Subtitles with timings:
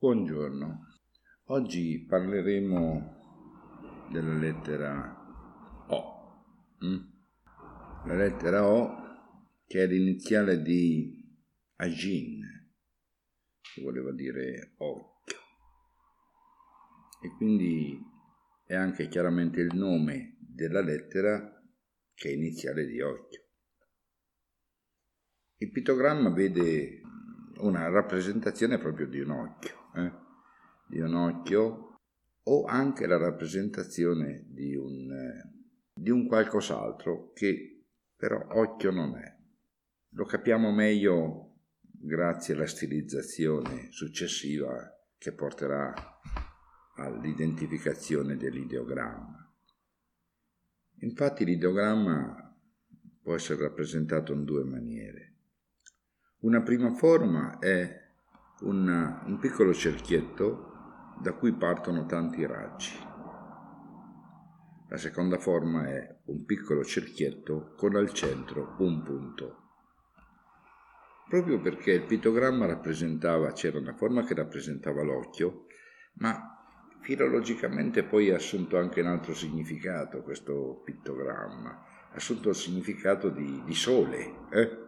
[0.00, 0.86] Buongiorno,
[1.46, 6.76] oggi parleremo della lettera O.
[6.84, 6.98] Mm?
[8.06, 8.94] La lettera O
[9.66, 11.20] che è l'iniziale di
[11.78, 12.40] Ajin,
[13.60, 15.36] che voleva dire occhio,
[17.20, 18.00] e quindi
[18.66, 21.60] è anche chiaramente il nome della lettera
[22.14, 23.42] che è iniziale di occhio.
[25.56, 27.00] Il pittogramma vede
[27.56, 30.12] una rappresentazione proprio di un occhio eh,
[30.86, 31.98] di un occhio
[32.42, 35.50] o anche la rappresentazione di un, eh,
[35.92, 37.84] di un qualcos'altro che
[38.16, 39.36] però occhio non è.
[40.12, 45.92] Lo capiamo meglio grazie alla stilizzazione successiva che porterà
[46.96, 49.52] all'identificazione dell'ideogramma.
[51.00, 52.56] Infatti l'ideogramma
[53.22, 55.34] può essere rappresentato in due maniere.
[56.40, 58.07] Una prima forma è
[58.60, 63.06] un, un piccolo cerchietto da cui partono tanti raggi.
[64.88, 69.62] La seconda forma è un piccolo cerchietto con al centro un punto.
[71.28, 75.66] Proprio perché il pittogramma rappresentava, c'era una forma che rappresentava l'occhio,
[76.14, 76.58] ma
[77.00, 81.70] filologicamente poi ha assunto anche un altro significato questo pittogramma,
[82.10, 84.46] ha assunto il significato di, di sole.
[84.50, 84.86] Eh?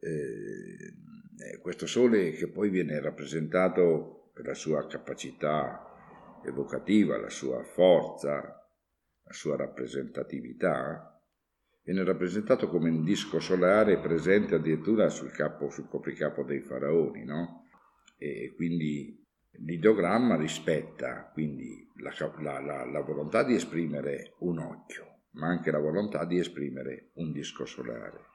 [0.00, 0.94] Eh,
[1.38, 8.32] eh, questo sole che poi viene rappresentato per la sua capacità evocativa, la sua forza,
[8.32, 11.20] la sua rappresentatività,
[11.82, 17.68] viene rappresentato come un disco solare presente addirittura sul, capo, sul copricapo dei faraoni, no?
[18.18, 19.24] E quindi
[19.58, 25.78] l'ideogramma rispetta quindi la, la, la, la volontà di esprimere un occhio, ma anche la
[25.78, 28.34] volontà di esprimere un disco solare.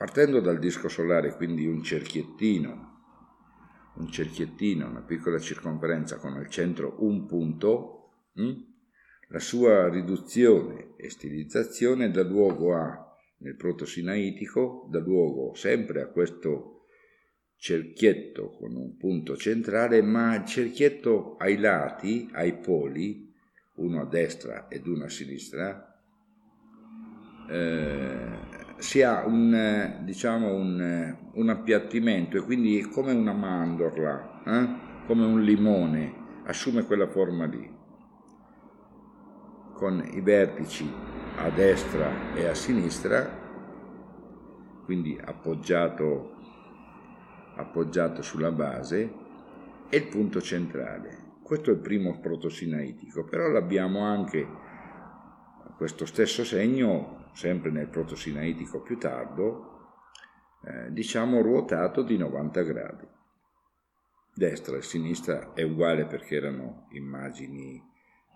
[0.00, 3.02] Partendo dal disco solare, quindi un cerchiettino,
[3.96, 8.52] un cerchiettino, una piccola circonferenza con al centro un punto, hm?
[9.28, 16.86] la sua riduzione e stilizzazione dà luogo a, nel proto-sinaitico, dà luogo sempre a questo
[17.56, 23.30] cerchietto con un punto centrale, ma il cerchietto ai lati, ai poli,
[23.74, 26.02] uno a destra ed uno a sinistra,
[27.50, 28.49] eh,
[28.80, 34.68] si ha un, diciamo un, un, appiattimento e quindi è come una mandorla, eh?
[35.06, 37.70] come un limone, assume quella forma lì,
[39.74, 40.90] con i vertici
[41.36, 43.28] a destra e a sinistra,
[44.84, 46.36] quindi appoggiato,
[47.56, 49.12] appoggiato sulla base,
[49.90, 51.28] e il punto centrale.
[51.42, 54.46] Questo è il primo protosinaitico, però l'abbiamo anche
[55.80, 59.94] questo stesso segno sempre nel protosinaitico più tardo,
[60.62, 63.08] eh, diciamo ruotato di 90 gradi.
[64.34, 67.82] Destra e sinistra è uguale perché erano immagini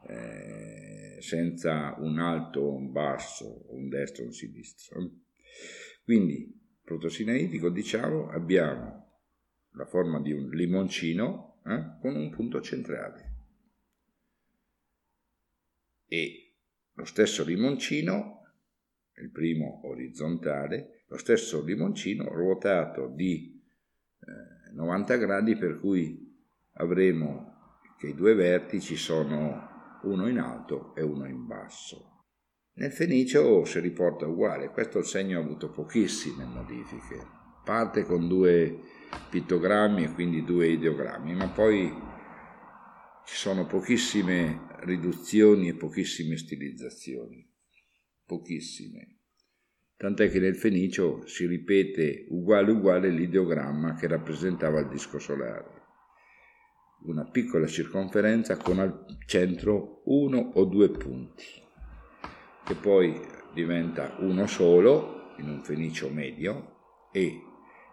[0.07, 5.11] eh, senza un alto, un basso, un destro, un sinistro.
[6.03, 6.51] Quindi,
[6.83, 9.19] protosinaitico, diciamo, abbiamo
[9.73, 13.33] la forma di un limoncino eh, con un punto centrale.
[16.07, 16.44] E
[16.95, 18.43] lo stesso limoncino
[19.17, 23.63] il primo orizzontale, lo stesso limoncino ruotato di
[24.21, 26.33] eh, 90 gradi per cui
[26.75, 27.53] avremo
[27.99, 32.11] che i due vertici sono uno in alto e uno in basso.
[32.75, 37.25] Nel fenicio si riporta uguale, questo il segno ha avuto pochissime modifiche,
[37.65, 38.81] parte con due
[39.31, 41.93] pittogrammi e quindi due ideogrammi, ma poi
[43.27, 47.53] ci sono pochissime riduzioni e pochissime stilizzazioni
[48.27, 49.19] pochissime.
[49.97, 55.83] Tant'è che nel Fenicio si ripete uguale uguale l'ideogramma che rappresentava il disco solare.
[57.05, 61.45] Una piccola circonferenza con al centro uno o due punti,
[62.65, 63.15] che poi
[63.53, 67.41] diventa uno solo in un Fenicio medio e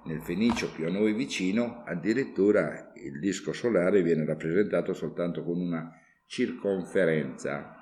[0.04, 5.92] nel Fenicio più a noi vicino addirittura il disco solare viene rappresentato soltanto con una
[6.26, 7.76] circonferenza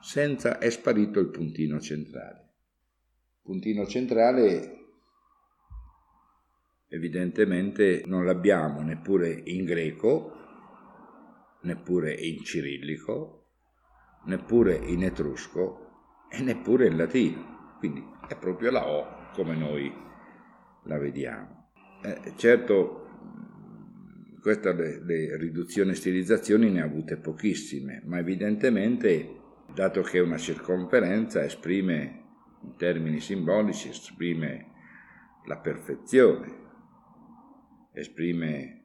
[0.00, 2.48] senza è sparito il puntino centrale.
[3.42, 4.78] Puntino centrale
[6.88, 10.32] evidentemente non l'abbiamo neppure in greco,
[11.62, 13.46] neppure in cirillico,
[14.24, 17.76] neppure in etrusco e neppure in latino.
[17.78, 19.92] Quindi è proprio la O come noi
[20.84, 21.59] la vediamo.
[22.02, 23.08] Eh, certo,
[24.40, 29.38] queste le, le riduzioni e stilizzazioni ne ha avute pochissime, ma evidentemente
[29.74, 32.24] dato che una circonferenza esprime,
[32.62, 34.72] in termini simbolici, esprime
[35.44, 36.58] la perfezione.
[37.92, 38.80] esprime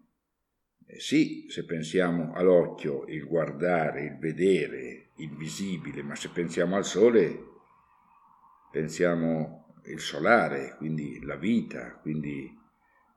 [0.88, 6.86] eh, sì, se pensiamo all'occhio, il guardare, il vedere, il visibile, ma se pensiamo al
[6.86, 7.40] sole,
[8.72, 12.64] pensiamo il solare, quindi la vita, quindi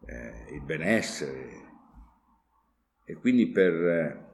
[0.06, 1.66] eh, il benessere.
[3.04, 4.26] E quindi per,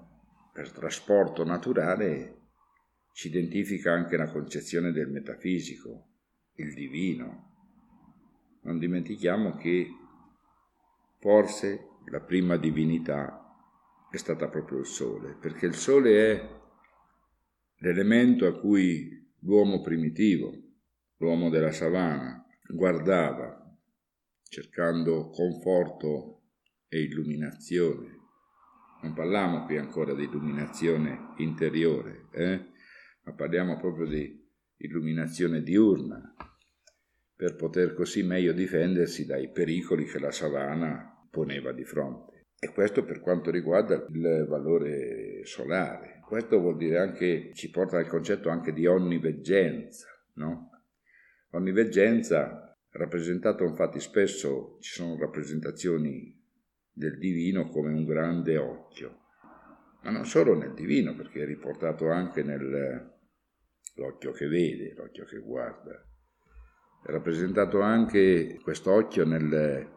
[0.52, 2.40] per trasporto naturale
[3.12, 6.06] ci identifica anche la concezione del metafisico,
[6.54, 7.52] il divino.
[8.62, 9.88] Non dimentichiamo che
[11.18, 13.40] forse la prima divinità
[14.10, 16.48] è stata proprio il sole, perché il sole è
[17.78, 20.52] l'elemento a cui l'uomo primitivo,
[21.18, 23.63] l'uomo della savana, guardava
[24.54, 26.42] cercando conforto
[26.86, 28.20] e illuminazione.
[29.02, 32.64] Non parliamo qui ancora di illuminazione interiore, eh?
[33.24, 36.36] ma parliamo proprio di illuminazione diurna,
[37.34, 42.44] per poter così meglio difendersi dai pericoli che la savana poneva di fronte.
[42.56, 46.20] E questo per quanto riguarda il valore solare.
[46.24, 50.70] Questo vuol dire anche, ci porta al concetto anche di onniveggenza, no?
[51.50, 56.40] Onniveggenza rappresentato infatti spesso ci sono rappresentazioni
[56.92, 59.22] del divino come un grande occhio,
[60.02, 65.92] ma non solo nel divino, perché è riportato anche nell'occhio che vede, l'occhio che guarda.
[67.04, 69.90] È rappresentato anche questo occhio nel,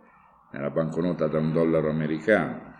[0.51, 2.73] nella banconota da un dollaro americano,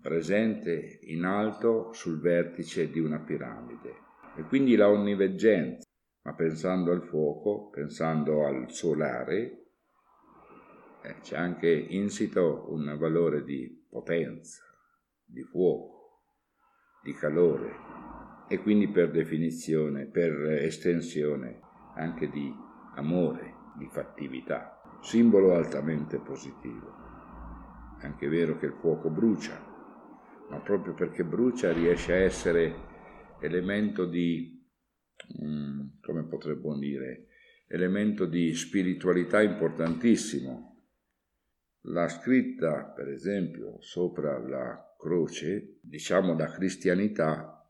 [0.00, 4.02] presente in alto sul vertice di una piramide.
[4.36, 5.88] E quindi la onniveggenza,
[6.22, 9.63] ma pensando al fuoco, pensando al solare,
[11.04, 14.62] eh, c'è anche insito un valore di potenza,
[15.22, 16.22] di fuoco,
[17.02, 17.72] di calore
[18.48, 21.60] e quindi per definizione, per estensione
[21.96, 22.52] anche di
[22.94, 27.02] amore, di fattività, simbolo altamente positivo.
[28.00, 29.60] È anche vero che il fuoco brucia,
[30.48, 32.92] ma proprio perché brucia riesce a essere
[33.40, 34.66] elemento di,
[35.42, 37.26] mm, come potremmo dire,
[37.68, 40.73] elemento di spiritualità importantissimo.
[41.88, 47.62] La scritta, per esempio, sopra la croce, diciamo la cristianità,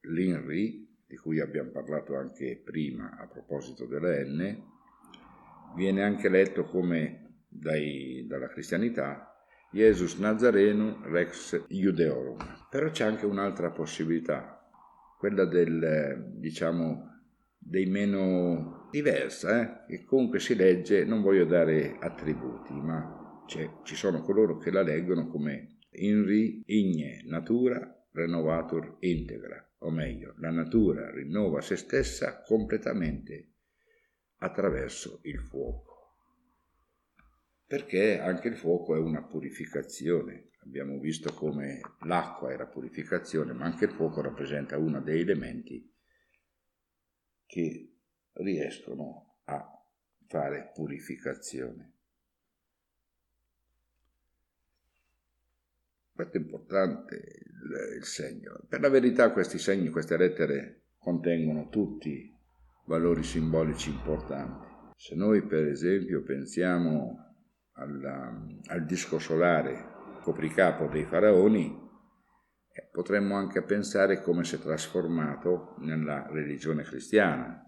[0.00, 4.60] l'INRI, di cui abbiamo parlato anche prima a proposito della N,
[5.76, 9.32] viene anche letto come dai, dalla cristianità
[9.70, 12.66] Jesus Nazareno Rex Iudeorum.
[12.68, 14.68] Però c'è anche un'altra possibilità,
[15.16, 17.20] quella del, diciamo,
[17.56, 19.86] dei meno diversa, eh?
[19.86, 25.28] che comunque si legge, non voglio dare attributi, ma ci sono coloro che la leggono
[25.28, 33.52] come Inri Igne Natura Renovatur Integra, o meglio, la natura rinnova se stessa completamente
[34.38, 35.94] attraverso il fuoco
[37.66, 40.50] perché anche il fuoco è una purificazione.
[40.60, 45.92] Abbiamo visto come l'acqua era purificazione, ma anche il fuoco rappresenta uno dei elementi
[47.46, 47.96] che
[48.34, 49.66] riescono a
[50.26, 51.93] fare purificazione.
[56.14, 58.60] Questo è importante il, il, segno.
[58.68, 62.32] Per la verità questi segni, queste lettere contengono tutti
[62.86, 64.92] valori simbolici importanti.
[64.94, 67.34] Se noi per esempio pensiamo
[67.72, 68.32] alla,
[68.66, 71.82] al disco solare copricapo dei faraoni,
[72.72, 77.60] eh, potremmo anche pensare come si è trasformato nella religione cristiana.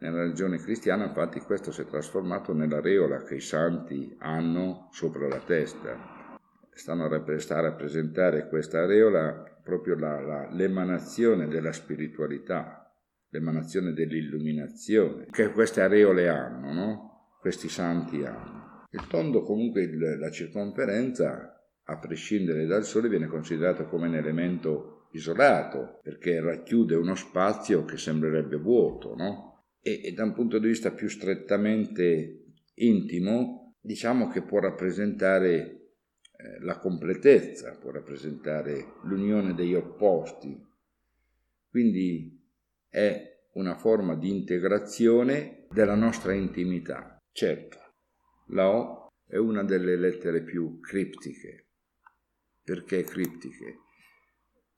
[0.00, 5.40] Nella religione cristiana infatti questo si è trasformato nell'areola che i santi hanno sopra la
[5.40, 6.21] testa.
[6.74, 12.90] Stanno a, sta a rappresentare questa areola proprio la, la, l'emanazione della spiritualità,
[13.28, 17.36] l'emanazione dell'illuminazione, che queste areole hanno, no?
[17.40, 18.86] questi santi hanno.
[18.90, 25.08] Il tondo comunque il, la circonferenza, a prescindere dal Sole, viene considerato come un elemento
[25.12, 29.64] isolato, perché racchiude uno spazio che sembrerebbe vuoto, no?
[29.80, 35.81] E, e da un punto di vista più strettamente intimo, diciamo che può rappresentare
[36.60, 40.60] la completezza, può rappresentare l'unione degli opposti.
[41.68, 42.40] Quindi
[42.88, 47.18] è una forma di integrazione della nostra intimità.
[47.32, 47.78] Certo,
[48.48, 51.66] la O è una delle lettere più criptiche.
[52.62, 53.78] Perché criptiche?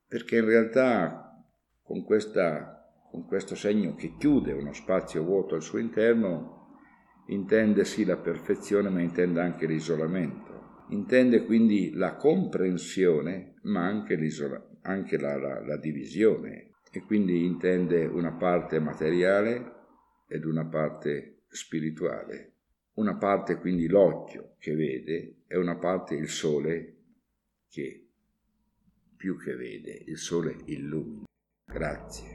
[0.06, 1.44] Perché in realtà
[1.83, 6.78] con, questa, con questo segno che chiude uno spazio vuoto al suo interno
[7.28, 10.54] intende sì la perfezione ma intende anche l'isolamento.
[10.88, 14.19] Intende quindi la comprensione ma anche,
[14.83, 19.73] anche la, la, la divisione e quindi intende una parte materiale
[20.29, 22.53] ed una parte spirituale.
[22.95, 26.97] Una parte quindi l'occhio che vede e una parte il sole
[27.69, 28.09] che
[29.17, 31.25] più che vede, il sole illumina.
[31.64, 32.23] Grazie.